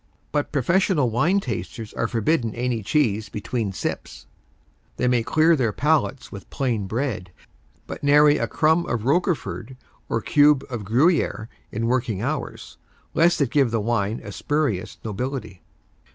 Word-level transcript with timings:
But 0.31 0.51
professional 0.51 1.11
wine 1.11 1.39
tasters 1.39 1.93
are 1.93 2.07
forbidden 2.07 2.55
any 2.55 2.81
cheese 2.81 3.29
between 3.29 3.71
sips. 3.71 4.25
They 4.97 5.07
may 5.07 5.21
clear 5.21 5.55
their 5.55 5.71
palates 5.71 6.31
with 6.31 6.49
plain 6.49 6.87
bread, 6.87 7.31
but 7.85 8.03
nary 8.03 8.39
a 8.39 8.47
crumb 8.47 8.87
of 8.87 9.05
Roquefort 9.05 9.75
or 10.09 10.19
cube 10.19 10.65
of 10.71 10.85
Gruyère 10.85 11.49
in 11.71 11.85
working 11.85 12.19
hours, 12.19 12.77
lest 13.13 13.41
it 13.41 13.51
give 13.51 13.69
the 13.69 13.79
wine 13.79 14.19
a 14.23 14.31
spurious 14.31 14.97
nobility. 15.05 15.61